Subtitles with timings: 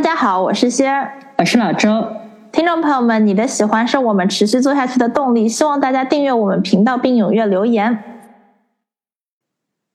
[0.00, 1.90] 大家好，我是仙儿，我是老周。
[2.50, 8.02] 听众朋友们，你的喜欢是我们持续做下去的动力，希望大家订阅我们频道并踊跃留言。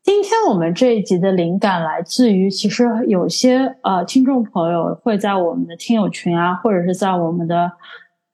[0.04, 7.72] 今天我们这一集的灵感来自于，其实有些呃听众朋友会在我们的听友群啊，或者是在我们的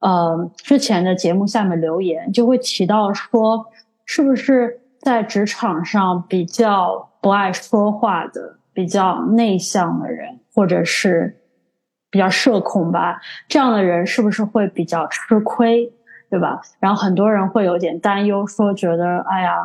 [0.01, 3.65] 呃之前的节目下面留言，就会提到说，
[4.03, 10.37] 是不是在职场上比较不爱说话的、比较内向的人？
[10.53, 11.37] 或者是
[12.11, 15.91] 比较社恐吧，这样的人是不是会比较吃亏，
[16.29, 16.61] 对吧？
[16.79, 19.55] 然后很多人会有点担忧，说觉得哎呀，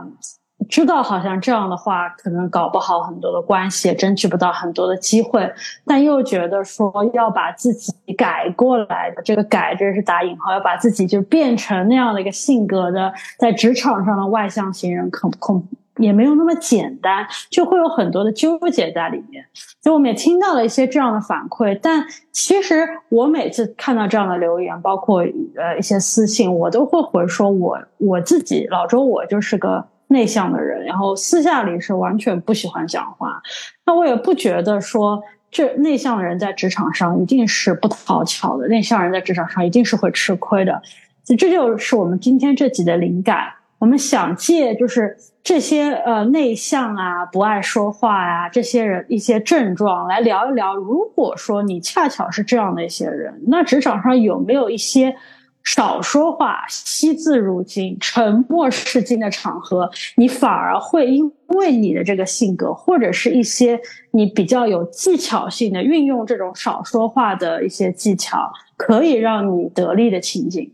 [0.68, 5.52] 知道好像这样的话可能搞不好很多的关系，争取不到很多的机会，
[5.84, 15.66] 但又觉得说要把自己改过来的，这个改这是打引号，要把自己就变成那样的一个性格的，在职场上的外向型人，恐恐。
[15.98, 19.44] 也没有那么简单，就会有很多的纠结在里面。
[19.82, 25.20] 所以我们也听到了一些这样的反馈，但其实我每次看到这样的留言，包括
[25.56, 33.40] 呃一些私信，我都会回说，我我自己老周，我就是个内向的人，然后私下里是完全不喜欢讲话。
[33.84, 40.82] 那我也不觉得说这内向的人在职场上一定是不讨巧的，内向人在职场上一定是会吃亏的。
[41.24, 43.52] 所以这就是我们今天这集的灵感。
[43.86, 50.74] 我们想借就是这些呃内向啊、不爱说话呀这些人一些症状来聊一聊。
[50.74, 55.14] 如果说你恰巧是这样的一些人，那职场上有没有一些
[55.62, 63.78] 少说话、惜字如金、沉默是金的场合，你反而会因为你的这个性格，或者是一些
[64.10, 70.72] 你比较有技巧性的运用这种少说话的一些技巧，可以让你得力的情景？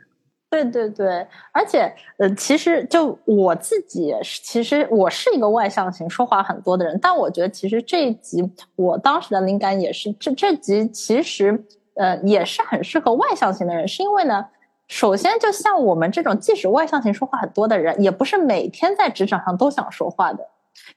[0.52, 8.44] 对对对，而且呃，其实就我自己，其实我是一个外向型、说话很多的人，但我觉得其实这一集
[8.76, 11.64] 我当时的灵感也是这这集其实
[11.94, 14.44] 呃也是很适合外向型的人，是因为呢，
[14.88, 20.46] 首先就像我们这种即使外向型、说话很多的人，也不是每天在职场上都想说话的，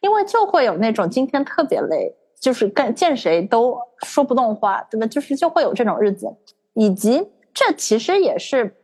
[0.01, 5.07] 因为就会有那种今天特别累，就是跟见谁都说不动话，对吧？
[5.07, 6.35] 就是就会有这种日子，
[6.73, 8.75] 以及这其实也是。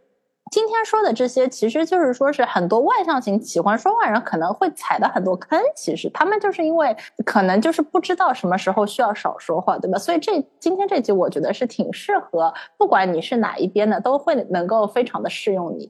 [0.52, 5.58] 今天说的这些，其实就是说是很多外向型喜欢说话人可能会踩的很多坑。
[5.78, 6.94] 其实他们就是因为
[7.26, 9.98] 可能就是不知道什么时候需要少说话，对吧？
[9.98, 15.90] 所以这今天这集我觉得是挺适合，不管你是哪一边的，都会能够非常的适用你。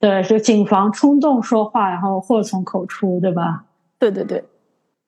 [0.00, 3.66] 对，就谨防冲动说话，然后祸从口出，对吧？
[4.00, 4.42] 对对对。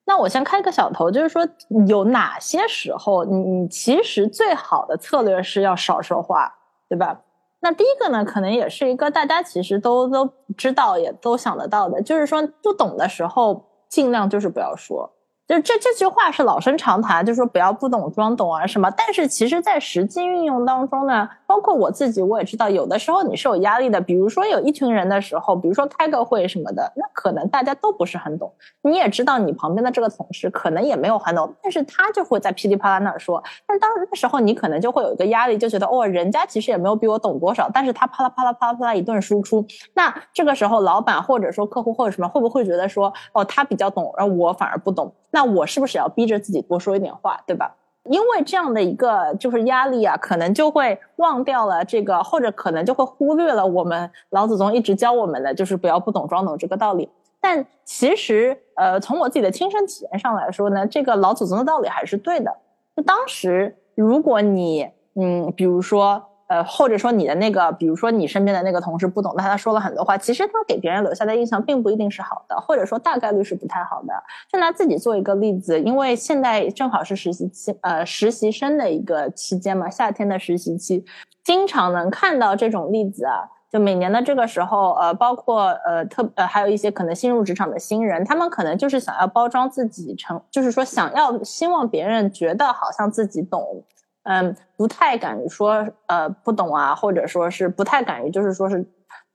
[0.04, 1.46] 那我先开个小头，就是说
[1.88, 6.54] 有哪些时候你你其实最好的策略是要少说话，
[6.88, 7.20] 对吧？
[7.60, 15.12] 那第一个呢，可能也是一个大家其实都都知道，也都想得到的，就是说不懂的时候，尽量就是不要说。
[15.48, 18.90] 就这这句话是老生常谈，就说不要不懂装懂啊什么。
[18.90, 23.98] 但是其实，在实际运用当中呢，包括我自己，我也知道，有的时候你是有压力的。
[23.98, 28.52] 比如说有一群人的时候，比如说开个会什么的，那可能大家都不是很懂。
[28.82, 33.42] 你也知道，你旁边的这个同事可能也没有很懂，但是他就会在噼里啪啦那儿说。
[33.66, 39.66] 但当那时候，你可能就会有一个压力，就觉得哦，人家其实也没有比我懂多少，但是他啪啦啪啦啪啦啪啦一顿输出。
[39.94, 45.10] 那这个时候，老板或者说客户或者什么，会不会觉得说，哦，他比较懂，而我反而不懂？
[45.30, 47.74] 那我是不是要逼着自己多说一点话，对吧？
[48.04, 57.08] 因为这样的一个就是压力啊，可能就会忘掉了这个，或者可能就会忽略了我们老祖宗一直教我们的，就是不要不懂装懂这个道理。
[57.40, 62.56] 但其实，呃，从我自己的亲身体验上来说呢，这个老祖宗的道理还是对的。
[62.96, 66.24] 就当时，如果你，嗯，比如说。
[66.48, 74.14] 呃，或者说你的那个，比如说你身边的那个同事不懂，但他说了很多话，其实他给别人留下的印象并不一定是好的，或者说大概率是不太好的。
[74.50, 81.04] 就拿自己做一个例子，因为现在正好是实习期，呃，实习生的一个期间嘛，夏天的实习期，
[81.44, 83.50] 经常能看到这种例子啊。
[83.70, 93.84] 就每年的这个时候，呃，包括呃特呃还有一些可能新入职场的新人，他们可能就是想要包装自己成，就是说想要希望别人觉得好像自己懂。
[94.30, 98.84] 嗯，不太敢于说，呃，不懂啊，或者说是不太敢于，就是说是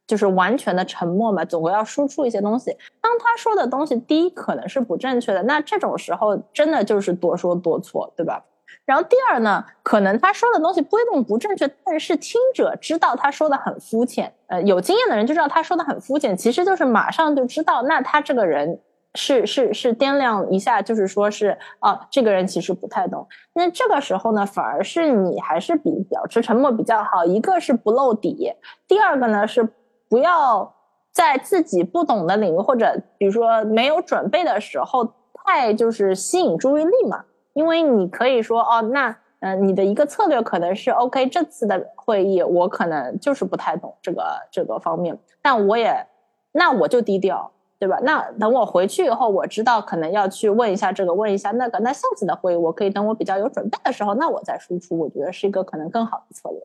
[0.05, 2.77] 就是完全的沉默嘛，总归要输出一些东西。
[3.01, 8.45] 当他说的东西第一可能是不正确的，那这种时候真的就是多说多错，对吧？
[8.85, 14.31] 然后第二呢，可能他说的东西不一定不正确，但是听者知道他说的很肤浅。
[14.47, 18.79] 呃，有经验的人就知道他说的很肤浅，其实就是马上就知道，那他这个人
[19.15, 23.27] 是是是掂量一下，就是说是啊，这个人其实不太懂。
[23.53, 27.23] 那这个时候呢，反而是你还是比保持沉默比较好。
[27.23, 28.51] 一个是不露底，
[28.87, 29.69] 第二个呢是
[30.09, 30.73] 不要
[31.11, 35.13] 在自己不懂的领域或者比如说没有准备的时候
[35.45, 37.25] 太就是吸引注意力嘛。
[37.53, 41.27] 因为你可以说哦，那嗯，你的一个策略可能是 OK。
[41.27, 46.07] 这次的会议我可能就是不太懂这个这个方面，但我也
[46.53, 47.51] 那我就低调，
[47.83, 47.99] 对吧？
[48.03, 51.77] 那等我回去以后，我知道可能要去问一下这个，问一下那个。
[51.79, 54.97] 那下次的会议，我可以等我比较有准备的时候，那我再输出。
[54.97, 56.59] 我觉得是一个可能更好的策略。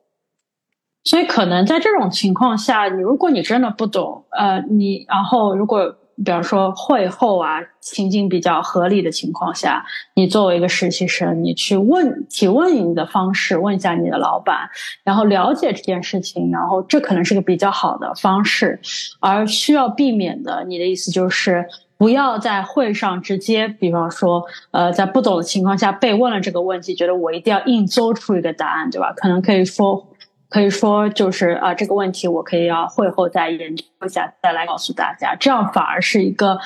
[1.03, 5.97] 所以，可能在这种情况下，你如果你真的不懂，呃，你然后如果。
[6.25, 9.85] 比方说会后啊，情境比较合理的情况下，
[10.15, 14.69] 你作为一个实习生，你去问提问你的方式，问一下你的老板，
[15.05, 18.81] 然后了解这件事情，然后这可能是个比较好的方式。
[19.21, 21.65] 而需要避免的，你的意思就是
[21.97, 29.13] 不要在会上直接，比方说，呃，在不懂的情况下被问了这个问题，觉得我一定要硬诌出一个答案，对吧？
[29.17, 30.05] 可能可以说。
[30.49, 35.37] 可以说就是啊，这个问题我可以要会后再研究一下，再来告诉大家。
[35.39, 36.59] 这样反而是一个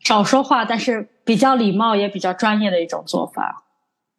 [0.00, 3.64] 少说话，但是比较礼貌也比较专业的一种做法。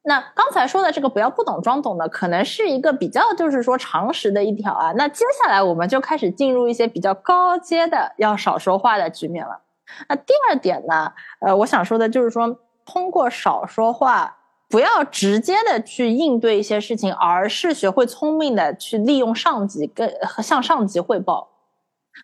[0.04, 4.92] 那刚才说的这个不要不懂装懂的，可能是一个比较就是说常识的一条啊。
[4.94, 9.62] 那接下来我们就开始进入一些比较高阶的要少说话的局面了。
[10.10, 14.38] 那第二点呢，呃，我想说的就是说，通过少说话。
[14.72, 20.10] 不要直接的去应对一些事情，而是学会聪明的去利用上级跟
[20.42, 21.50] 向上级汇报。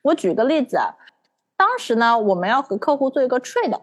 [0.03, 0.95] 我举个例子啊，
[1.57, 3.81] 当时呢，我们要和客户做一个 trade，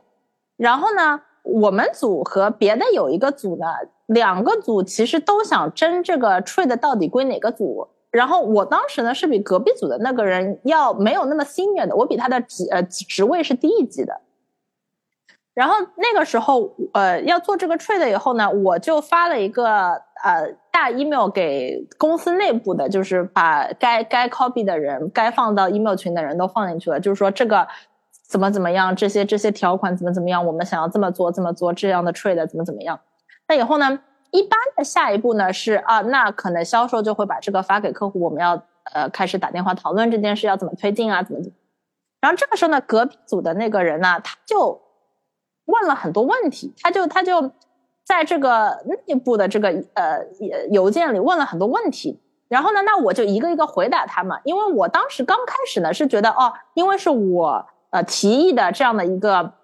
[0.57, 3.67] 然后呢，我们组和别的有一个组呢，
[4.07, 7.87] 两个组其实都想争这个 trade 到底归哪个组。
[8.11, 14.21] 然后我当时呢，是比隔壁组的那个人要没有那么 senior 的，我比他的职呃职位是低一级的。
[15.55, 19.93] 然后那个时候，呃，要做这个 trade 以后呢，我就发了一个
[20.25, 27.69] 呃大 email 给公司内部的，就是把该该 copy 的人、该放到 email 群的人都放进去了，就是说这个
[28.29, 32.99] 怎么怎么样，这些这些条款怎么怎么样，我们想要这么做这么做这样的 trade 怎么怎么样。
[33.47, 34.01] 那以后呢，
[34.33, 38.61] 一般的下一步呢是啊，那可能销售就会把这个发给客户，我们要
[38.93, 41.57] 呃开始打电话讨论这件事要怎么推进啊，怎么怎么。
[42.21, 44.83] 然后这个时候呢，隔壁组的那个人呢，他就。
[45.67, 47.51] 问了很多问题，他就他就
[48.05, 50.19] 在这个内部的这个呃
[50.71, 59.55] 邮件里问了很多问题，然后呢，那我就一个一个回答他嘛，因为我当时刚开始呢是觉得哦，因为是我呃提议的这样的一个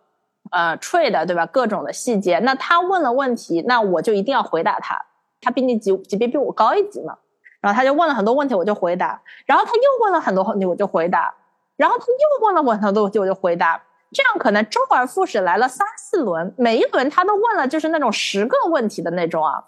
[0.50, 4.98] 呃 trade 对吧，各种的细节，那他问了问题，那我就一定要回答他，
[5.40, 7.18] 他毕竟级级别比我高一级嘛，
[7.60, 11.34] 然后他就问了很多问题，我就回答，然后他又问了很多问题，我就回答，
[11.76, 13.82] 然后他又问了我很多问题，我就回答。
[14.12, 19.64] 这样可能周而复始来了三四轮，每一轮他都问了就是那种十个问题的那种啊。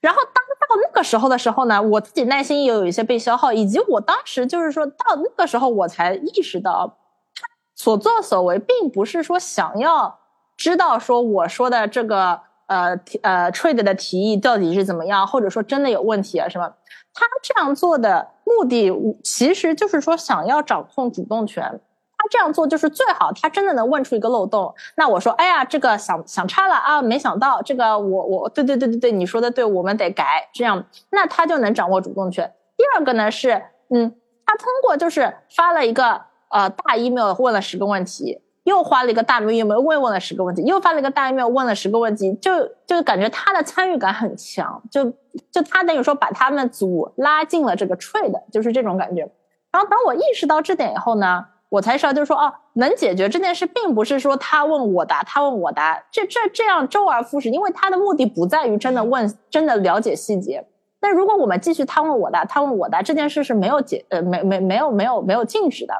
[0.00, 0.34] 然后当
[0.68, 6.98] 到那个时候的时候呢，我自己耐心也有一些被消耗，以及我当时就是说到那个时候我才意识到，
[7.34, 10.20] 他所作所为并不是说想要
[10.56, 16.72] 知道说我说的这个呃呃 trade 的提议到底是怎么样，或者说真的有问题啊什么。
[17.12, 18.90] 他这样做的目的
[19.22, 21.80] 其实就是说想要掌控主动权。
[22.22, 24.72] 他这样做就是最好，他真的能问出一个漏洞。
[24.94, 30.48] 那我说，哎呀，这个想想差了啊，没想到这个，我我对对对对对，你说的对，我们得改。
[30.54, 32.52] 这样，那他就能掌握主动权。
[32.76, 33.60] 第二个呢是，
[33.92, 34.14] 嗯，
[34.46, 42.52] 他通过就是发了一个呃大 email 问了十个问题，又发了一个大 email 问问了十个问题，又发了一个大 email 问了十个问题，就
[42.86, 45.12] 就感觉他的参与感很强，就
[45.50, 49.28] 就他等于说把他们组拉进了这个 trade，就是这种感觉。
[49.72, 51.46] 然后当我意识到这点以后呢。
[51.72, 60.68] 我才知道，就是说，哦，能解决这件事，并不是说他问我答，他问我答，这这这样周而复始，因为他的目的不在于真的问，真的了解细节。
[61.00, 65.94] 那如果我们继续他问我答，他问我答，这件事是没有解，呃，没没没有没有没有禁止的。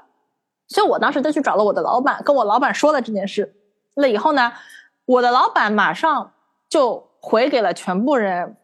[0.69, 3.55] 所以我当时就去找了我的老板，跟我老板说了这件事。
[3.95, 4.53] 那以后呢，
[5.07, 6.33] 我的老板马上
[6.69, 8.59] 就回给了全部人。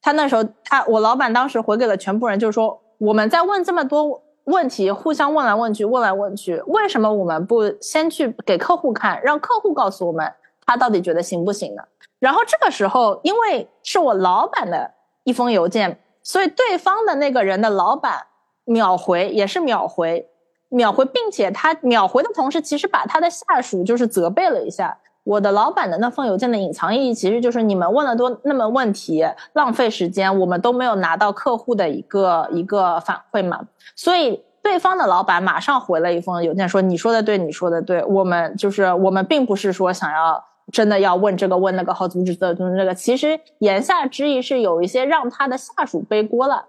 [0.00, 4.22] 他那时候，他我老板当时回给了全部人，就是说我们在问这么多。
[4.44, 10.32] 问题互相问来问去，问来问去，为什么我们不先去给客户看，让客户告诉我们
[10.66, 11.82] 他到底觉得行不行呢？
[12.18, 14.92] 然后这个时候，因为是我老板的
[15.24, 18.26] 一封邮件，所以对方的那个人的老板
[18.64, 20.28] 秒回也是秒回，
[20.68, 24.98] 秒回，并且他秒回的同时，其实把他的下属就是责备了一下。
[25.24, 33.60] 我的老板的那封邮件的隐藏意义，其实就是你们问了多那么问题，浪费时间，我们都没有拿到客户的一个一个反馈嘛。
[33.94, 42.94] 所以对方的老板马上回了一封邮件说：“你说的对，你说的对，我们就是我们并不是说想要真的要问这个问那个，好阻止这阻止这个。
[42.94, 46.66] 其实言下之意是有一些让他的下属背锅了。”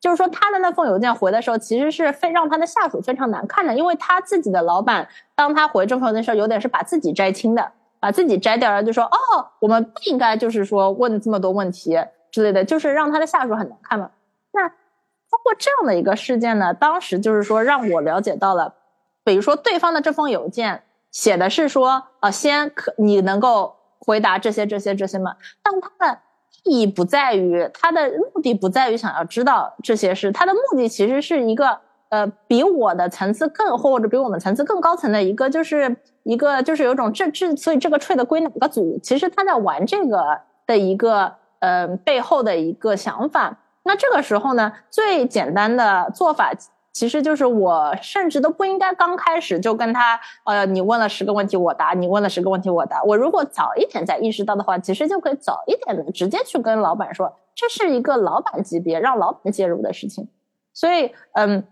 [0.00, 5.06] 就是说，他的那封邮件回的时候，其实是非让他的下属非常难看的，因为他自己的老板，
[5.36, 7.70] 当他回这封的时候，有点是把自己摘清的，
[8.02, 11.96] 把自己摘掉了，就说哦，我们不应该就是说问这么多问题
[12.32, 14.10] 之类的，就是让他的下属很难看嘛。
[14.50, 18.74] 那通过这样的一个事件呢，当时就是说让我了解到了，
[19.22, 20.82] 比如说对方的这封邮件
[21.12, 25.36] 写的是说，呃，先可你能够回答这些这些这些吗？
[25.62, 26.18] 但他的。
[26.64, 31.76] 意义不在于他的目的不在于想要知道这些事，他的目的其实是一个
[32.08, 38.98] 呃比我的层次更或者比我们层次更高层的一个，就是一个就是有种这这所以这个 trade 归哪个组？
[39.02, 43.58] 其实他在玩这个的一个呃背后的一个想法。
[43.84, 46.52] 那这个时候呢，最简单的做法。
[46.94, 53.02] 其实就是我甚至都不应该刚开始就跟他，呃，你问了十个问题我答，你问了十个问题我答。
[53.04, 60.28] 我如果早一点再意识到的话，其实就可以早一点的直接去跟老板说，这是一个老板级别让老板介入的事情。
[60.74, 61.64] 所以，嗯，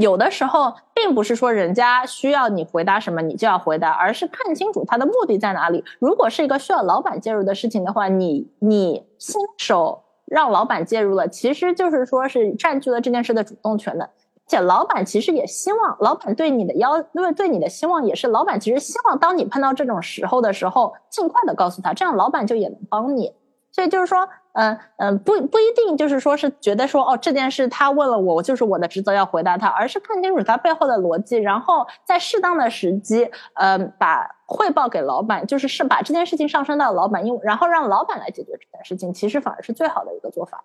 [0.00, 5.84] 有的时候并不是说人家需要你回答什么你就要回答，而是看清楚他的目的在哪里。
[5.98, 14.10] 如果是一个需要老板介入的事情的话，你你新手让老板介入了，其实就是说是占据了这件事的主动权的。
[14.46, 23.34] 且老板其实也希望，老板对你的要，因为对你的希望也是，老板其实希望当你碰到这种时候的时候，尽快的告诉他，这样老板就也能帮你。
[23.70, 40.64] 所以就是说，嗯嗯，不不一定就是说是觉得说，哦，这件事他问了我，我就是我的职责要回答他，而是看清楚他背后的逻辑，然后在适当的时机，嗯，把汇报给老板，就是是把这件事情上升到老板，因为然后让老板来解决这件事情，其实反而是最好的一个做法。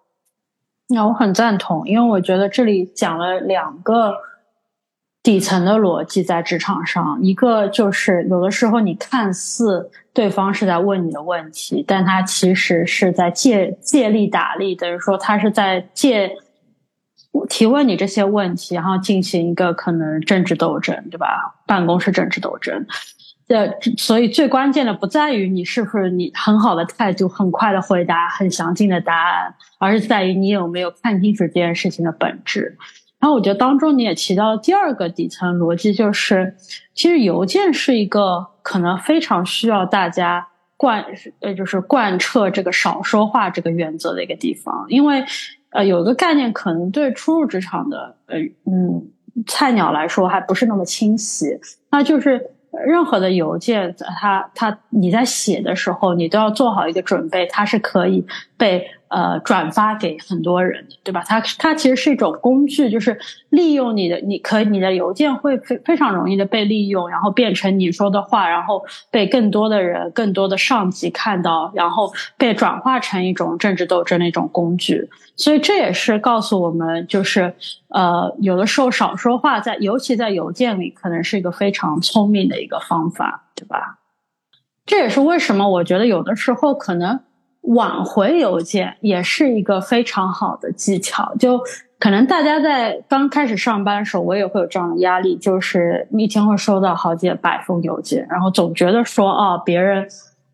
[0.87, 4.13] 那我很赞同，因为我觉得这里讲了两个
[5.23, 16.35] 底层的逻辑在职场上，一个就是有的时候你看似对方是在问你的问题，但他其实是在借借力打力，等于说他是在借
[17.47, 21.55] 提问你这些问题，然后进行一个可能政治斗争，对吧？
[21.65, 22.85] 办公室政治斗争。
[23.47, 32.77] 这所以最关键的不在于你是不是你很好的态度，很快的回答很详尽的答案，而是在于你有没有看清楚这件事情的本质。
[33.23, 36.53] 然后我觉得当中你也提到第二个底层逻辑，就是
[36.93, 41.05] 其实邮件是一个可能非常需要大家贯
[41.39, 45.23] 呃就是贯彻这个少说话这个原则的一个地方，因为
[45.69, 49.07] 呃有一个概念可能对初入职场的呃嗯
[49.47, 51.57] 菜鸟来说还不是那么清晰，
[51.91, 52.49] 那就是。
[52.87, 58.25] 任何的邮件，它它你在写的时候，你都要做好一个准备，它是可以
[58.57, 58.83] 被。
[59.09, 61.23] 呃，转发给很多人，对吧？
[61.27, 63.19] 它它其实是一种工具，就是
[63.49, 75.07] 利用你的，你可以你的邮件会非非常容易的被利用，然后变成你说的话，然后被更多的人、更多的上级看到，然后被转化成一种政治斗争的一种工具。
[75.35, 77.53] 所以这也是告诉我们，就是
[77.89, 83.99] 呃，有的时候少说话，在尤其在邮件里，可能是一个非常聪明的一个方法，对吧？
[84.85, 87.19] 这也是为什么我觉得有的时候可能。
[87.63, 91.57] 挽回邮件也是一个非常好的技巧，就
[91.97, 100.05] 可能大家在刚开始上班的时候，我也会有这样的压力，就是一天会收到好几百封邮件，然后总觉得说，哦，别人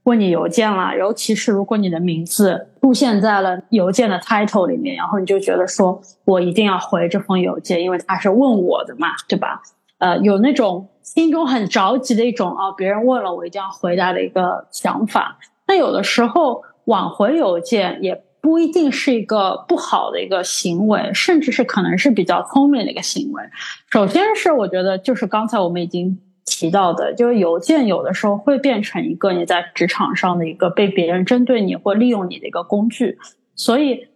[0.04, 9.60] 问你邮件了，尤其是如果你的名字出现在了邮件的 title 里面，然后你就觉得说我一定要回这封邮件，因为他是问我的嘛，对吧？
[9.98, 15.40] 呃，有那种心中很着急的一种，啊，别人问了我一定要回答的一个想法。
[15.68, 16.64] 那有的时候。
[16.90, 23.44] 挽回邮件也不一定是一个不好的一个行为，甚至是可能是比较聪明的一个行为。
[23.92, 33.18] 首先是我觉得，就是刚才我们已经提到的，就是邮件有的时候会变成一个你在职场上的一个被别人针对你或利用你的一个工具。
[33.56, 34.08] 所以，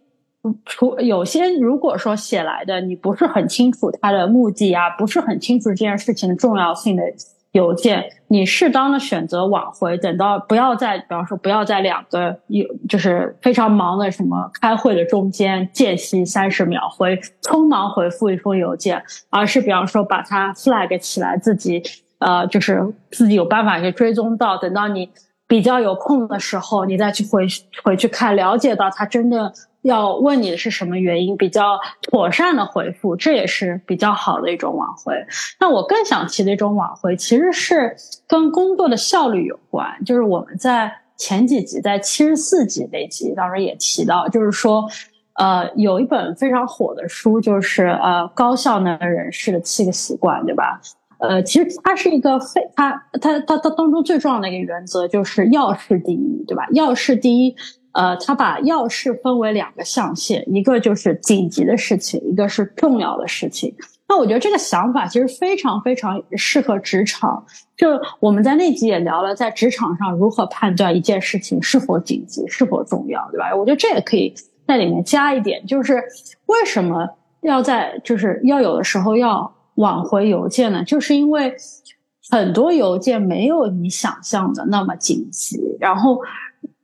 [0.64, 7.02] 除有些如果说写来的你不是很清楚他的目的啊，不是很清楚这件事情的重要性的。
[7.54, 21.80] 邮件，你适当的选择挽回，等到不要在，比方说不要在两个有就是非常忙的什么开会的中间间隙三十秒回匆忙回复一封邮件，而是比方说把它 flag 起来，自己
[22.18, 25.08] 呃就是自己有办法去追踪到，等到你
[25.46, 27.46] 比较有空的时候，你再去回
[27.84, 29.52] 回去看，了解到他真的
[29.84, 35.14] 要问你的是什么原因，比较妥善的回复，这也是比较好的一种挽回。
[35.60, 37.94] 那我更想提的一种挽回，其实是
[38.26, 39.86] 跟工作的效率有关。
[40.04, 44.88] 就是我们在前几集，在七十四集那集当时也提到，就是说，
[45.34, 50.80] 呃，有一本非常火的书，就是呃高效能人士的七个习惯，对吧？
[51.18, 56.66] 呃，其实它是一个非，它它它它当中最重要的一个原则就是要事第一，对吧？
[56.72, 57.54] 要事第一。
[57.94, 63.72] 呃，他把要事分为两个象限，一个就是紧急的事情，一个是重要的事情。
[64.08, 67.46] 那我觉得这个想法其实非常非常适合职场。
[67.76, 73.54] 就我们在那集也聊了，在职场上如何判断一件事情是否紧急、是否重要，对吧？
[73.54, 74.34] 我觉得这也可以
[74.66, 76.02] 在里面加一点，就是
[76.46, 77.08] 为什么
[77.42, 80.82] 要在就是要有的时候要挽回邮件呢？
[80.84, 81.54] 就是因为
[82.28, 86.18] 很多邮件没有你想象的那么紧急，然后。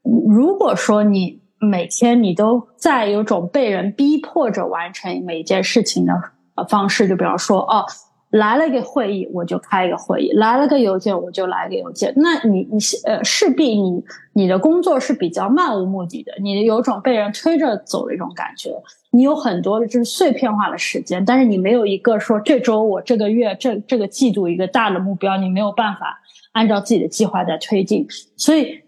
[0.02, 6.12] 如果说你每天你都在有种被人逼迫着完成每一件事情的
[6.54, 7.84] 呃方式，就比方说哦，
[8.30, 14.02] 来了一个会议我就开一个会议，来了个邮件我就来个邮件，那你你呃势必你
[14.32, 18.70] 你的工作是比较漫无目的的，你有种被人推着走的一种感觉，
[19.10, 26.20] 你有很多就是碎片化的时间，但是你没有一个说这周我这个月这这个季度一个大的目标，你没有办法
[26.52, 28.80] 按照自己的计划在推进，所以。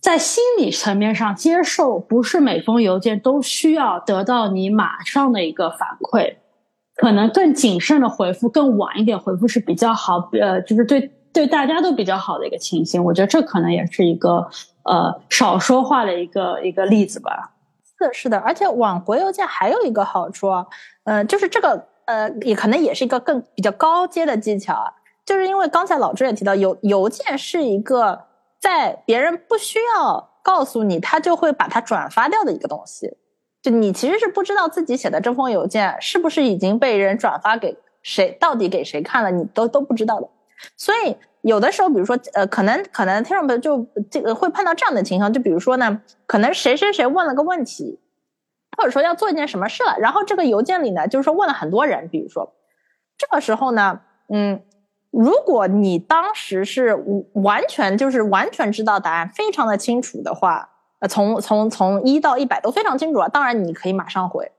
[0.00, 6.36] 在心理层面上接受，不是每封邮件都需要得到你马上的一个反馈，
[6.96, 13.02] 可能更谨慎的回复，更晚一点回复是比较好，呃，就是对对大家都比较好的一个情形。
[13.02, 14.48] 我觉得这可能也是一个
[14.84, 17.52] 呃少说话的一个一个例子吧。
[17.98, 20.66] 是的，是的，而且挽回邮件还有一个好处啊，
[21.04, 24.92] 呃，就是这个呃也可能也是一个更比较高阶的技巧啊，
[25.24, 28.27] 就是因为刚才老朱也提到，邮邮件是一个。
[28.60, 33.16] 在别人不需要告诉你，他就会把它转发掉的一个东西，
[33.62, 40.28] 就你其实是不知道自己写的这封邮件是不是已经被人转发给谁，到底给谁看了，你都都不知道的。
[40.76, 48.00] 所以有的时候，比如说，呃，可能可能听众朋友就这个会碰到这样的情况，就比如说呢，可能谁谁谁问了个问题，
[48.76, 52.54] 或者说要做一件什么事了，然后这个邮件里呢，就是说问了很多人，比如说
[53.16, 54.62] 这个时候呢，嗯。
[55.10, 56.94] 如果你当时是
[57.32, 60.68] 完全就是完全知道答案，非常的清楚的话，
[61.00, 63.28] 呃，从从从一到一百都非常清楚啊。
[63.28, 64.50] 当然你可以马上回。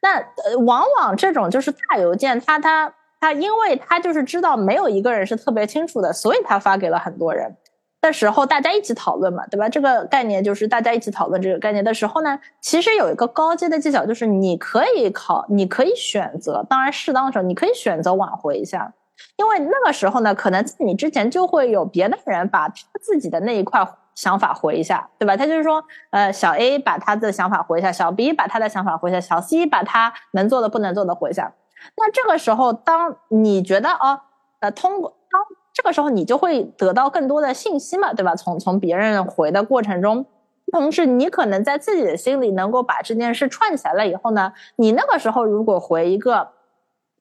[0.00, 7.56] 那呃，往往这种就是大邮件，他他他，因为他就是知道没有一个人是特别清楚的，所以他发给了很多人
[8.00, 9.68] 的时候，大家一起讨论嘛，对吧？
[9.68, 18.92] 这个概念就是大家一起讨论这个概念的时候呢，其实有一个高阶的技巧，就是你可以考，你可以选择，当然适当的时候你可以选择挽回一下。
[19.36, 25.36] 因为那个时候呢，可能在你之前就会有别的人把他自己的那一块想法回一下，对吧？
[25.36, 31.54] 他就是说，呃，小 A 把他的想法回一下，小 B 把他的想法回一下，小 C 把他能做的不能做的回一下。
[31.96, 34.20] 那这个时候，当你觉得哦，
[34.60, 35.40] 呃，通过当
[35.72, 38.36] 这个时候，你就会得到更多的信息嘛，对吧？
[38.36, 40.26] 从从别人回的过程中，
[40.70, 46.50] 同时你可能在自己的心里能够把这件事串起来了以后呢，你那个时候如果回一个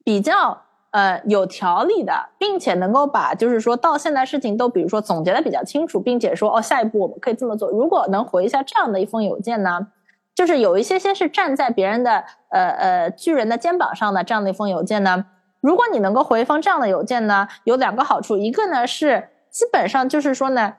[0.03, 0.63] 比较。
[0.91, 7.69] 呃，有条理的，并且能够把就是说到现在事情都比如说总结的比较清楚，并且说哦，下一步我们可以这么做。
[7.69, 9.87] 如果能回一下这样的一封邮件呢，
[10.35, 15.27] 就是有一些些是站在别人的呃呃巨人的肩膀上的这样的一封邮件呢，
[15.61, 20.73] 如果你能够回一封这样的邮件呢，有两个好处，一个呢是基本上就是说呢，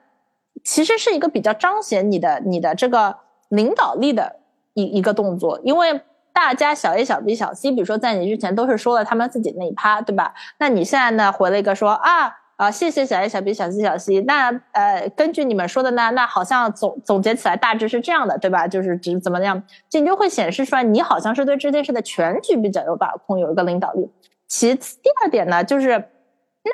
[0.63, 3.17] 其实是一个比较彰显你的你的这个
[3.49, 4.37] 领导力的
[4.75, 6.03] 一一个动作，因为。
[6.33, 10.35] 大家小 A、小 B、小 C，比如说在你之前都是说了他们自己那一趴，对吧？
[10.59, 14.21] 那你现在呢回了一个说啊啊，谢谢小 A、小 B、小 C、小 C。
[14.23, 18.67] 那呃，根据你们说的呢，那好像总总结起来大致是这样的，对吧？
[18.67, 24.11] 就是只怎么样，这就会显示出来你好像是对这件事的全局比较有把控，有一个领导力。
[24.49, 26.09] 其次，第二点呢，就是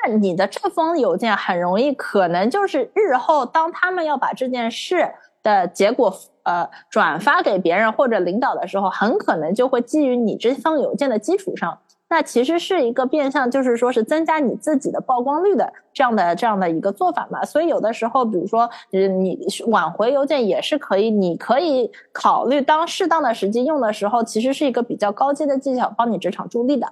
[0.05, 5.11] 那你的这封邮件很容易可能就是日后当他们要把这件事。
[5.49, 17.43] 的结果，呃，转发给别人或者领导的时候，很可能就会基于你这封邮件的基础上，那其实是一个变相，就是说是增加你自己的曝光率的这样的这样的一个做法嘛。
[17.43, 26.87] 所以有的时候，比如说，你挽回邮件也是可以，你可以考虑当适当的时机用的时候，其实是一个比较高阶的技巧，帮你职场助力的。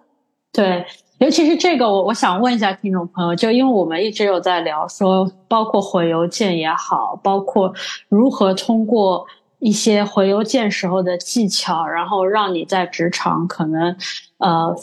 [0.52, 0.86] 对。
[1.20, 7.74] 尤其是这个，我我想问一下听众朋友，就因为我们一直有在聊说，包括回邮件也好，包括
[8.08, 9.26] 如何通过
[9.58, 13.98] 一些回邮件时候的技巧，然后让你在职场可能
[14.38, 14.76] 呃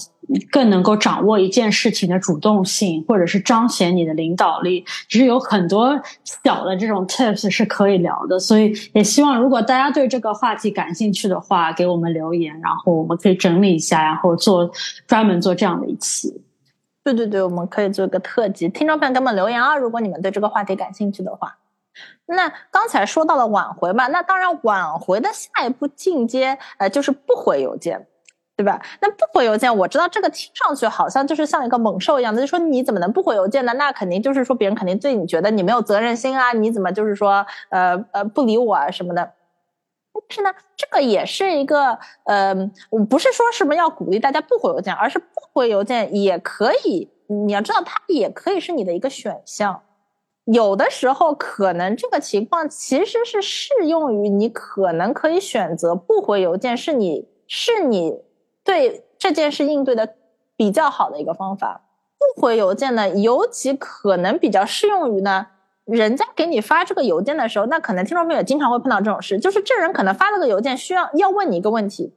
[0.50, 4.84] 更能够掌握一件事情的主动性，或者是彰显你的领导力。
[5.08, 14.70] 其实有很多小的这种 tips 是可以聊的，所以也希望如果大家对这个话题感兴趣的话，给我们留言，然后我们可以整理一下，然后做
[15.06, 16.42] 专门做这样的一期。
[17.02, 19.76] 对对对，我们可以做个特辑，听众朋友给我们留言啊！
[19.76, 21.58] 如果你们对这个话题感兴趣的话。
[22.26, 28.06] 那刚才说到了挽回嘛，那当然挽回的下一步进阶，呃，就是不回邮件，
[28.56, 28.80] 对吧？
[29.00, 33.72] 那不回邮件，我知道这个听上去好像就是像一个猛兽一样的，就说你怎么能不回邮件呢？
[33.74, 39.32] 那肯定就是说别人肯定对你觉得你没有责任心啊，你怎么就是说呃呃不理我啊什么的。
[40.12, 42.54] 但是呢，这个也是一个呃，
[42.90, 49.82] 我不是说什么要鼓励大家不回邮件，而是不回邮件也可以，你要知道它也可以是你的一个选项。
[50.44, 58.22] 有的时候，可能这个情况其实是适用于你，可能可以选择不回邮件，是你是你
[58.64, 60.14] 对这件事应对的
[60.57, 61.83] 比较好的一个方法。
[62.18, 65.46] 不回邮件呢，尤其可能比较适用于呢，
[65.85, 72.14] 人家给你发这个邮件的时候，那可能听众朋友经常会碰到这种事，就是这人可能发了个邮件，需要要问你一个问题，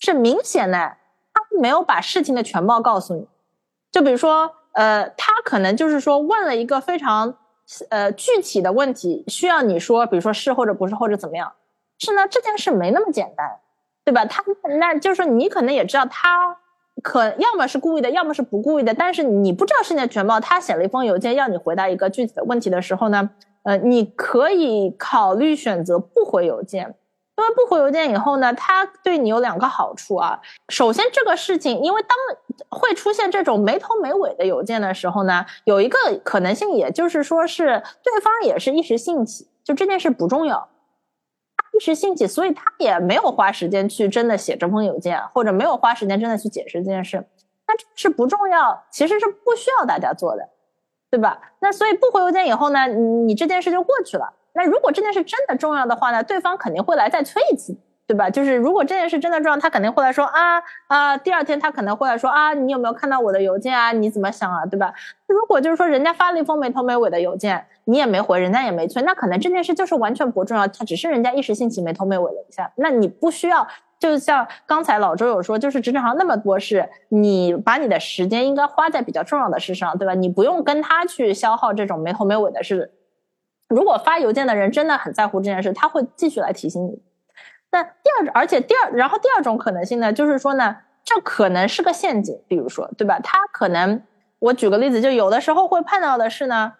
[0.00, 0.96] 是明显的
[1.34, 3.28] 他没有把事情的全貌告诉你，
[3.90, 7.36] 就比如说，呃，他可能就是说问了一个非常。
[7.88, 11.52] 呃，具体的问题需要你说，比如说是或者不是或者怎么样？
[11.96, 13.60] 是呢，这件事没那么简单，
[14.04, 14.24] 对吧？
[14.24, 14.42] 他
[14.78, 16.56] 那就是说，你可能也知道他
[17.02, 20.40] 可要么是故意的，要么是不故意的，但是你不知道事情的全貌。
[20.40, 23.30] 他写了一封邮件要你回答一个具体的问题的时候呢，
[23.62, 26.94] 呃，你可以考虑选择不回邮件。
[27.34, 30.38] 因为不回邮件以后呢，他对你有两个好处啊。
[30.68, 32.10] 首先，这个事情，因为当
[32.68, 40.68] 会出现这种没头没尾的邮件的时候呢，有一个可能性，也就是说是对方也是一时兴起，就这件事不重要，
[41.72, 47.24] 一时兴起，所以他也没有花时间去真的写这封邮件，或者没有花时间真的去解释这件事。
[47.66, 50.48] 那这是不重要，其实是不需要大家做的，
[51.10, 51.40] 对吧？
[51.60, 54.34] 那所以不回邮件以后呢，你这件事就过去了。
[54.54, 57.74] 那如果这件事真的重要的话呢，对方肯定会来再催一次，
[58.12, 58.28] 对吧？
[58.28, 63.90] 就是如果这件事真的重要，他肯定会来说啊啊，第二天他可能会来说啊，你有没有看到我的邮件啊？
[63.92, 64.66] 你怎么想啊？
[64.66, 64.92] 对吧？
[65.26, 72.70] 如果就是说人家发了一封没头没尾的邮件，你也没回，人家也没催，那可能这件事就是完全不重要，他只是人家一时兴起没头没尾了一下。
[72.76, 73.66] 那你不需要，
[73.98, 80.12] 就像刚才老周有说，就是职场上那么多事，你把你的时间应该花在比较重要的事上，对吧？
[80.12, 82.92] 你不用跟他去消耗这种没头没尾的事。
[83.68, 87.00] 如果发邮件的人真的很在乎这件事，他会继续来提醒你。
[87.72, 93.18] 那第二，而且第二，然后第二种可能性呢，就是说呢，这可能是个陷阱，比如说，对吧？
[93.20, 94.02] 他可能，
[94.38, 96.74] 我举个例子，就有的时候会碰到的是呢，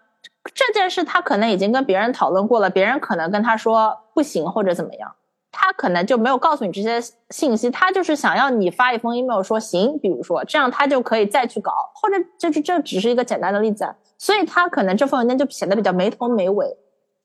[0.55, 5.15] 这件事他可能已经跟别人讨论过了，别人可能跟他说不行或者怎么样，
[5.51, 7.01] 他可能就没有告诉你这些
[7.31, 16.77] 信息，他就是想要你发一封 email 说行，比如说这样他就可以再去搞，或者就是这只是一个简单的例子，所以他可能这份文件就显得比较没头没尾。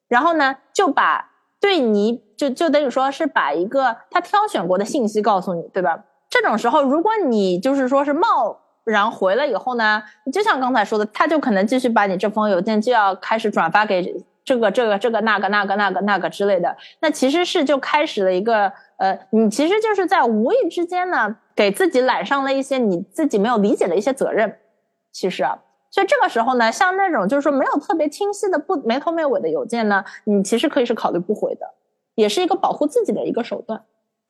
[0.08, 1.32] 然后呢，就把
[1.68, 6.06] 对你就就等于说是把一个他挑选过的信息告诉你，对吧？
[6.30, 10.02] 这种时候，如果你就是说是贸然回了以后呢，
[10.32, 14.02] 就像刚才说的，他就可能继续把你这封邮件就要开始转发给
[14.46, 16.74] 这个这个这个那个那个那个那个之类的。
[17.02, 24.58] 那其实是就开始了一个呃，你其实就是在无意之间呢，给自己揽上了一些你自己没有理解的一些责任。
[25.12, 25.58] 其实啊。
[25.98, 31.66] 所以这个时候呢，像那种就是说没有特别清晰的不没头没尾的邮件呢，你其实可以是考虑不回的，
[32.14, 33.84] 也是一个保护自己的一个手段。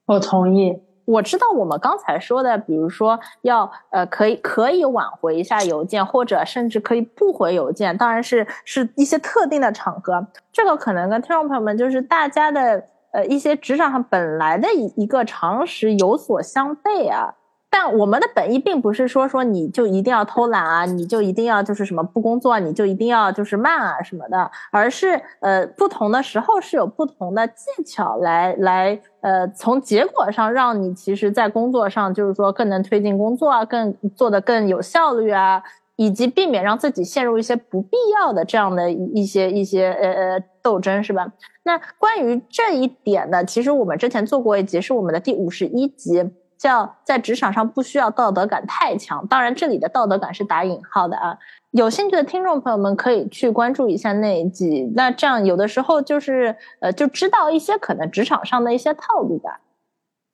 [0.06, 0.82] 我同意。
[1.04, 10.26] 我知道我们刚才说的，比如说要呃可以可以挽回一下邮件，或者甚至可以不回邮件，当然是是一些特定的场合。
[10.54, 17.36] 这个可能跟听众朋友们就是大家的呃一些职场上本来的一一个常识有所相悖啊。
[17.70, 35.62] 但我们的本意并不是说说你就一定要偷懒啊，你就一定要就是什么不工作，你就一定要就是慢啊什么的，而是呃不同的时候是有不同的技巧来来呃从结果上让你其实在工作上就是说更能推进工作啊，更做得更有效率啊，
[35.98, 41.34] 以及避免让自己陷入一些不必要的这样的一些一些呃呃斗争是吧？
[41.64, 46.32] 那关于这一点呢，其实我们之前做过一集，是我们的第五十一集。
[46.58, 51.38] 叫在职场上不需要道德感太强，当然这里的道德感是打引号的啊。
[51.72, 59.60] 有兴趣的听众朋友们可以去关注一下那一集，那这样有的时候就是呃就知道一些可能职场上的一些套路吧。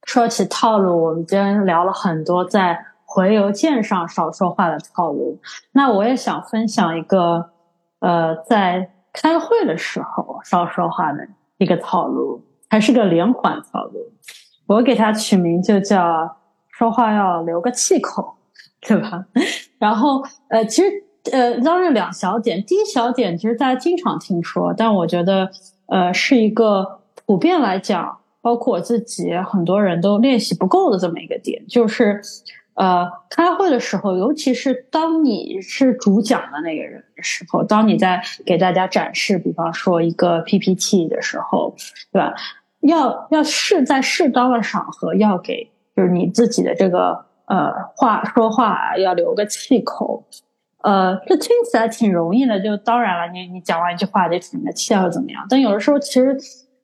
[0.05, 5.39] 说起套路，我们今天聊了很多在回邮件上少说话的套路，
[5.71, 7.49] 那我也想分享一个
[7.99, 14.11] 呃在开会的时候少说话的一个套路，还是个连环套路。
[14.65, 16.37] 我给它取名就叫
[16.69, 18.35] 说话要留个气口，
[18.81, 19.25] 对吧？
[19.77, 20.89] 然后呃，其实
[21.31, 25.49] 呃，当然两小点，第一小点其实大家经常听说，但我觉得
[25.87, 32.21] 呃是一个普遍来讲，包括我自己，很多人都练习不够的这么一个点，就是。
[32.75, 41.75] 呃，开会的时候，尤其是当你是主讲的那个人的时候，当你在给大家展示，比方说一个 PPT 的时候，
[42.11, 42.33] 对吧？
[42.83, 50.23] 要要适在适当的场合，要给就是你自己的这个呃话说话要留个气口。
[50.83, 55.45] 呃，这听起来挺容易的，就当然了，你你讲完一句话得喘个气要怎么样？
[55.49, 56.37] 但有的时候其实，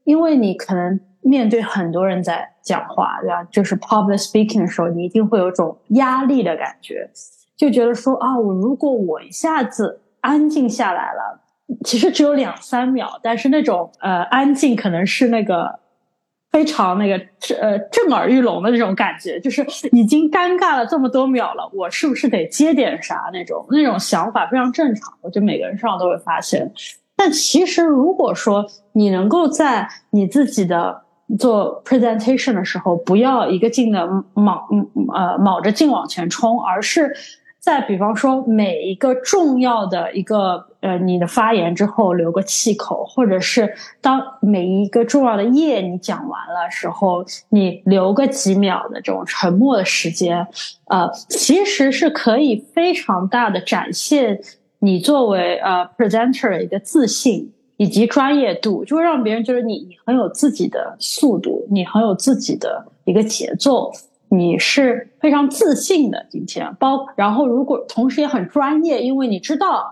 [0.03, 0.99] 因为你可能。
[1.21, 3.43] 面对很多人在讲话，对吧？
[3.51, 7.09] 就是 public speaking 的时候，你一定会有种压力的感觉，
[7.57, 11.41] 就觉得说啊，我如果我一下子安静下来了，
[11.83, 15.77] 其实只有两三秒，但是那种呃安静可能是那个
[16.51, 17.15] 非常那个
[17.59, 26.71] 呃震耳欲聋的那种感觉，就是已经尴尬了这么多秒了，我是不是得接点啥那种那种想法非常正常，我觉得每个人身上都会发现。
[27.15, 31.03] 但其实如果说你能够在你自己的
[31.38, 34.67] 做 presentation 的时候，不要一个劲的卯
[35.13, 37.15] 呃卯着劲往前冲，而是
[37.69, 50.47] 在比方说每一个重要的一个呃你的发言之后留个气口，或者是当每一个重要的页你讲完了时候，你留个几秒的这种沉默的时间，
[50.86, 54.39] 呃，其实是可以非常大的展现
[54.79, 57.53] 你作为呃 presenter 的一个自信。
[57.82, 63.89] 以及专业度，就会让别人觉得你你很有自己的速度，你很有自己的一个节奏，
[64.29, 66.25] 你是非常自信的。
[66.29, 69.91] 今天包，然后如果同时也很专业，因为你知道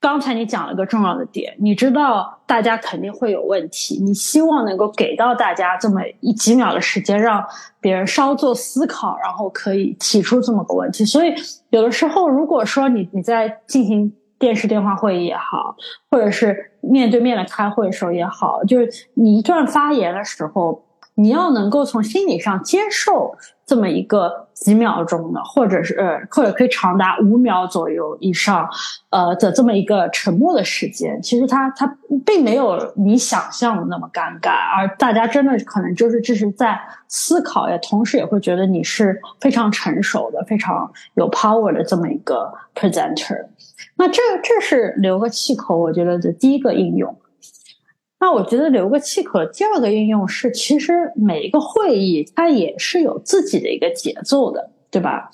[0.00, 7.44] 刚才你讲了个重要的点，你知道大家肯定会有问题，你希望能够给到大家这么一几秒的时间，让
[7.80, 11.04] 别人稍作思考，然后可以提出这么个问题。
[11.04, 11.34] 所以
[11.70, 14.12] 有的时候，如果说你你在进行。
[14.42, 15.76] 电视电话会议也好，
[16.10, 28.68] 或者是面对面的开会的时候也好，就是你一段发言的时候，你要能够从心理上接受这么一个几秒钟的，或者是呃，或者可以长达五秒左右以上，
[29.10, 31.20] 呃的这么一个沉默的时间。
[31.20, 43.46] 其实它它并没有你想象的那么尴尬，而大家真的可能就是这是在思考，也同时也会觉得你是非常成熟的、非常有 power 的这么一个 presenter。
[43.96, 47.14] 那这这是留个气口，我觉得的第一个应用。
[48.22, 55.28] 那我觉得留个气口，第二个应用是，其实每一个会议它也是有自己的一个节奏的，对吧？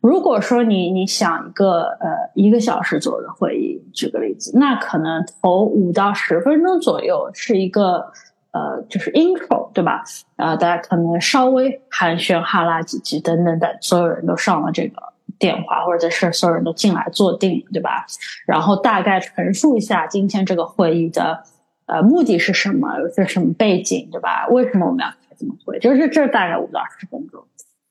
[0.00, 8.10] 如果说你你想一个呃一个小时左右的会议，举个例子，那可能头五到十分钟左右是一个
[8.50, 10.02] 呃就是 intro，对吧？
[10.34, 15.00] 啊，大家可能稍微寒暄哈拉几句等等等，所有人都上了这个。
[15.38, 18.06] 电话或者是所有人都进来坐定，对吧？
[18.46, 21.42] 然后大概陈述一下今天这个会议的
[21.86, 24.46] 呃目的是什么，是什么背景，对吧？
[24.48, 25.78] 为什么我们要开这么会？
[25.78, 27.44] 就是这大概五到十分钟，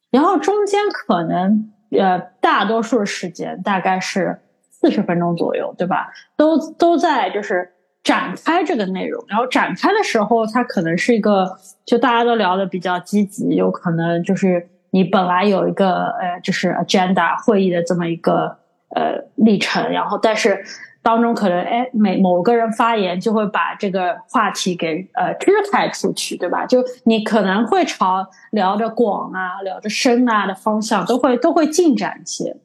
[0.09, 6.11] 然后中间可能呃大多数时间大概是四十分钟左右，对吧？
[6.35, 7.71] 都都在就是
[8.03, 14.67] 展开这个内容，然后展开的时候，它可能是一个就大家都聊的比较积极，有可能就是。
[14.93, 18.57] 你本来有一个呃，就是 agenda 会议的这么一个
[18.93, 20.65] 呃历程，然后但是
[21.03, 26.65] 当中可能哎每某个人发言就会把这个话题给呃支开出去，对吧？
[26.65, 32.55] 就你可能会朝聊的广啊、聊的深啊的方向都会都会进展一些。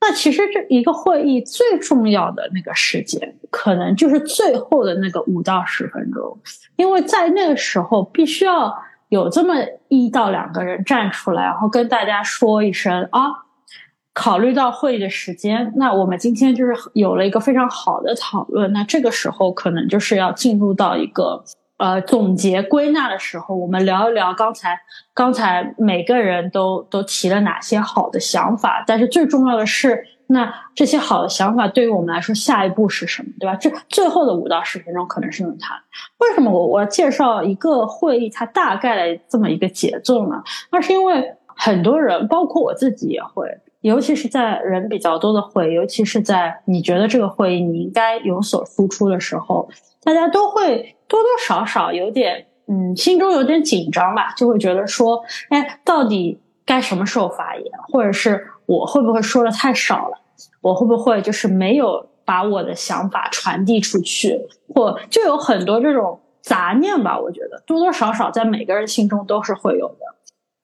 [0.00, 6.38] 那其实这一个会议最重要的那个时间，可能就是最后的那个五到十分钟，
[6.76, 8.74] 因为在那个时候必须要。
[9.08, 9.54] 有这么
[9.86, 13.30] 一到两个人站出来，然后跟大家说一声啊，
[14.16, 18.72] 考虑到会议的时间，那我们今天就是有了一个非常好的讨论。
[18.72, 21.44] 那这个时候可能就是要进入到一个
[21.76, 24.78] 呃总结归纳的时候，我们聊一聊刚才
[25.12, 30.02] 刚才每个人都都提了哪些好的想法，但是最重要的是。
[30.28, 33.54] 那这些好的想法对于我们来说，下一步是什么，对吧？
[33.54, 35.80] 这最后的五到十分钟可能是用它。
[36.18, 40.42] 为什么我我要介绍一个会议，它大概的这么一个节奏呢？
[40.72, 43.46] 那是因为很多人，包括我自己也会，
[43.80, 49.68] 尤其是在人比较多的会，尤其是在你觉得这个会议你应该有所付出的时候，
[50.02, 58.46] 大家都会多多少少有点，嗯，心中有点紧张吧，就会觉得说，哎，到底该什么时候发言，或者是。
[58.66, 60.18] 我会不会说的太少了？
[60.60, 64.36] 我会不会就是没有把我的想法传递出去？
[64.74, 67.16] 或就有很多这种杂念吧？
[67.16, 70.15] 我觉得多多少少在每个人心中都是会有的。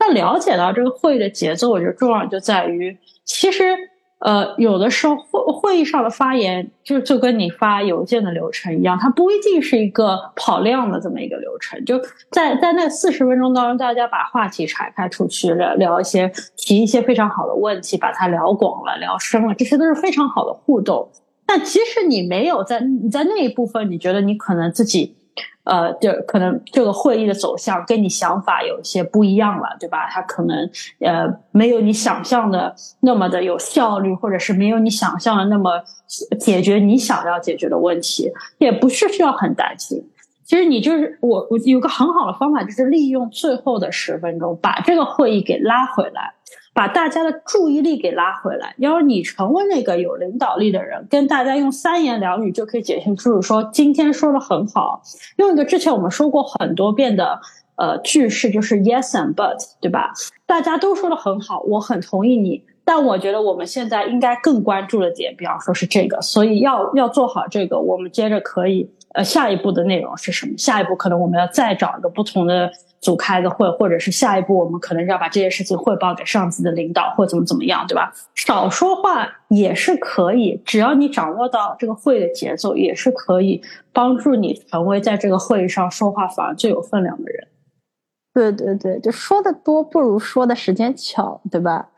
[0.03, 3.77] 那了解到这个会议的节奏，我觉得重要就在于，其实。
[4.25, 11.85] 呃，有的时候会会议上的发言就就跟你发邮件的流程一样，它不一定是一个跑量的这么一个流程。
[11.85, 21.11] 就在在那四十分钟当中，大家把话题拆开出去聊聊一些，提一些非常好的问题，把它聊广了、聊深了，这些都是非常好的互动。
[21.45, 25.17] 但即使你没有在你在那一部分，你觉得你可能自己。
[25.65, 30.09] 呃，就可能这个会议的走向跟你想法有一些不一样了，对吧？
[30.11, 30.69] 它可能
[31.01, 35.83] 呃没有你想象的那么的有效率，或者是没有你想象的那么
[36.41, 40.05] 解决你想要解决的问题，也不是需要很担心。
[40.45, 46.35] 其实你就是我，我有个很好的方法，就是利用最后的十分钟把这个会议给拉回来。
[46.75, 55.03] 把大家的注意力给拉回来，要是你成为那个有领导力的人，跟大家用三言两语就可以解释出说今天说的很好。
[55.37, 57.39] 用一个之前我们说过很多遍的
[57.77, 60.13] 呃句式，就是 yes and but，对吧？
[60.47, 70.53] 大家都说的很好，我很同意你，但我觉得我们现在应该更关注的点，比方说是这个，所以要要做好这个，我们接着可以呃下一步的内容是什么？
[70.57, 72.73] 下一步可能我们要再找一个不同的。
[73.03, 78.15] 组开个会，或者是下一步我们可能要把这些事情汇报给上级的领导，或怎么怎么样，对吧？
[78.35, 83.61] 少说话也是可以，只要你掌握到这个会的节奏，也是可以
[83.93, 87.49] 帮助你成为在这个会议上说话反而最有分量的人。
[88.33, 91.91] 对对对，就说的多不如说的时间巧，对吧？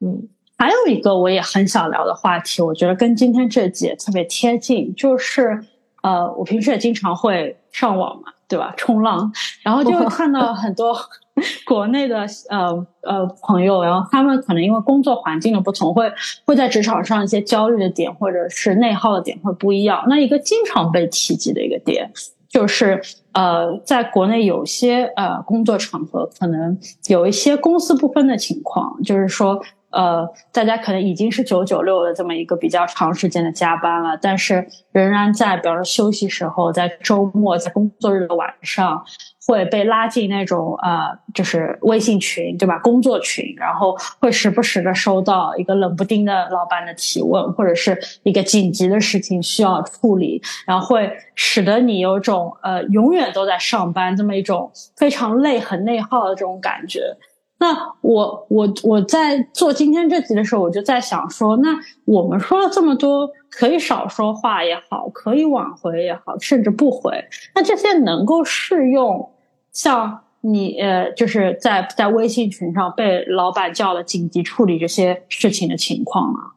[0.00, 5.60] 嗯，还有一个我也很想聊的话题，我觉得跟今天这节特别贴近，就是
[6.02, 8.30] 呃，我平时也经常会上网嘛。
[8.46, 8.72] 对吧？
[8.76, 9.32] 冲浪，
[9.62, 10.94] 然后就会看到很多
[11.66, 16.12] 国内的呃呃朋友，然后他们可能因为工作环境的不同，会
[16.44, 20.04] 会在职场上一些焦虑的点或者是内耗的点会不一样。
[20.08, 22.12] 那一个经常被提及的一个点，
[22.48, 23.00] 就是
[23.32, 29.60] 呃，在国内有些呃工作场合，可能有一些公私不分的情况，就是说。
[29.94, 39.04] 呃，大家可能已经是九九六的这么一个比较长时间的加班了，但是仍然在，比如说休息时候，在周末，在工作日的晚上，
[39.46, 42.78] 会被拉进那种呃，就是微信群，对吧？
[42.80, 57.16] 工作群，然后会时不时的收到一个冷不丁的老板的提问，或者是一个紧急的事情需要处理，然后会使得你有种呃，永远都在上班这么一种非常累、很内耗的这种感觉。
[57.56, 61.68] 那我我我在做今天这集的时候，我就在想说，那
[62.04, 69.30] 我们说了这么多，可以少说话也好，可以挽回也好，甚至不回，那这些能够适用
[69.70, 76.52] 像你呃，就是在在微信群上被老板叫了紧急处理这些事情的情况吗？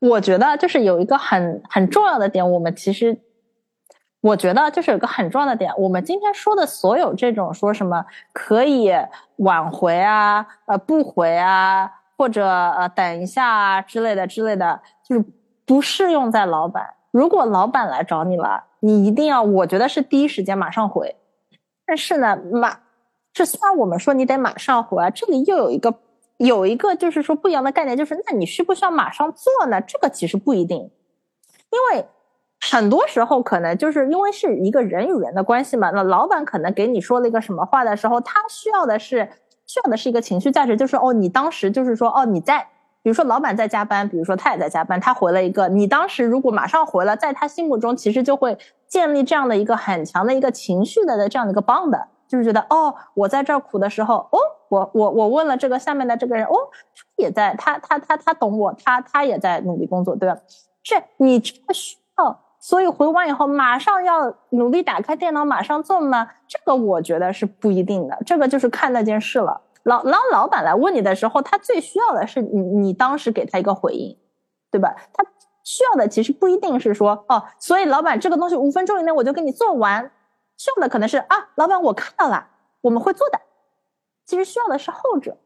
[0.00, 3.18] 我觉得就是有一个很很重要的点，我们其实。
[4.22, 8.04] 我觉得就是有个很重要的点，我们今天说的所有这种说什么
[8.34, 8.92] 可以
[9.36, 15.24] 挽回啊、呃不回啊，或者呃等一下啊之类的之类的，就是
[15.64, 16.94] 不适用在老板。
[17.10, 21.16] 如果老板来找你了，你一定要，我觉得是第一时间马上回。
[21.86, 22.78] 但是呢，马
[23.32, 25.94] 这虽然我们说你得马上回啊，这里又有一个
[26.36, 29.80] 有一个就是说不一样的概念，就是那你需不需要马上做呢？
[29.80, 30.78] 这个其实不一定，
[31.70, 32.06] 因为。
[32.60, 39.28] 很多时候可能就是因为是一个人与人的关系嘛，那老板可能给你说了一个什么话的时候，他需要的是
[39.66, 42.68] 需要的是一个情绪价值，就是哦，你当时就是说哦，你在，
[43.02, 56.52] 比如说老板在加班，比如说他也在加班，他回了一个，你当时如果马上回了，在他心目中其实就会建立这样的一个很强的一个情绪的这样的一个 bond，就是觉得哦，我在这儿苦的时候，哦，我我我问了这个下面的这个人，哦
[56.94, 60.36] 他，也在，他他他他懂我，他他也在努力工作，对吧？
[60.82, 62.38] 是你这需要。
[62.60, 66.28] 所以回完以后，马上要努力打开电脑，马上做吗？
[66.46, 68.18] 这个我觉得是不一定的。
[68.26, 69.62] 这个就是看那件事了。
[69.84, 74.14] 老当老板来问你的时候，他最需要的是你，你当时给他一个回应，
[74.70, 74.94] 对吧？
[75.14, 75.24] 他
[75.64, 80.12] 需要的其实不一定是说哦，所以老板这个东西五分钟以内我就给你做完，
[80.58, 82.46] 需要的可能是啊，老板我看到了，
[82.82, 83.40] 我们会做的。
[84.26, 85.38] 其实需要的是后者。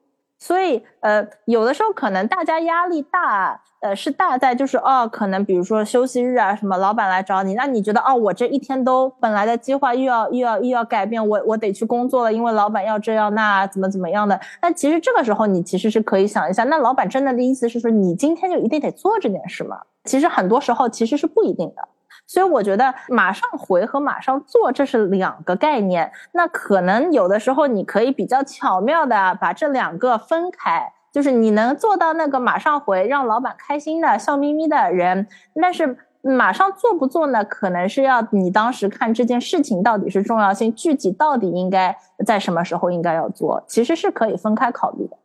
[0.45, 14.39] 所以，呃，有的时候可能大家压力大，呃，是大在就是哦，可能比如说休息日啊，什么老板来找你，那你觉得哦，我这一天都本来的计划又要又要又要改变，我我得去工作了，因为老板要这样那怎么怎么样的。
[14.61, 19.81] 那其实这个时候你其实是可以想一下，那老板真的的意思是说你今天就一定得做这件事吗？
[20.05, 21.89] 其实很多时候其实是不一定的。
[22.27, 26.11] 所以我觉得马上回和马上做这是两个概念。
[26.33, 35.27] 那可能有的时候你可以比较巧妙的把这两个分开，就是你能做到那个马上回让老板开心的笑眯眯的人，
[35.61, 37.45] 但是马上做不做呢？
[37.45, 41.95] 可能是要你当时看这件事情到底是重要性，具体到底应该
[42.25, 45.19] 在什么时候应该要做，其实是可以分开考虑的。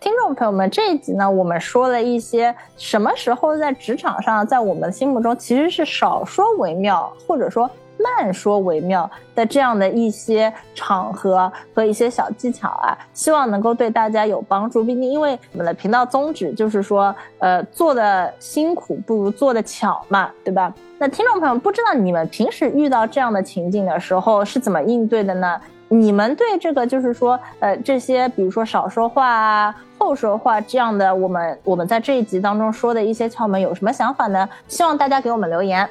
[0.00, 7.70] 听众朋友们，这一集呢，我们说了一些什么时候在职场上，在我们心目中其实是少说为妙，或者说。
[8.02, 14.82] 慢说为妙的这样的一些场合和一些小技巧啊，希望能够对大家有帮助。
[14.82, 20.72] 毕竟，因为我们的频道宗旨就是说，呃，做的辛苦不如做的巧嘛，对吧？
[20.96, 25.60] 那听众朋友，不知道你们平时遇到这样的情景的时候是怎么应对的呢？
[25.92, 34.48] 你们对这个就是说，呃，这些比如说少说话啊、后说话这样的，我们我们在这一集当中说的一些窍门有什么想法呢？
[34.68, 35.88] 希望大家给我们留言。